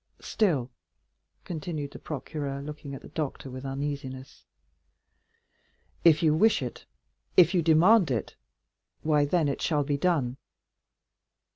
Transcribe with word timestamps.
Still," 0.21 0.71
continued 1.45 1.91
the 1.91 1.99
procureur, 1.99 2.59
looking 2.59 2.95
at 2.95 3.03
the 3.03 3.09
doctor 3.09 3.51
with 3.51 3.63
uneasiness, 3.63 4.45
"if 6.03 6.23
you 6.23 6.33
wish 6.33 6.63
it—if 6.63 7.53
you 7.53 7.61
demand 7.61 8.09
it, 8.09 8.35
why 9.03 9.25
then 9.25 9.47
it 9.47 9.61
shall 9.61 9.83
be 9.83 9.97
done. 9.97 10.37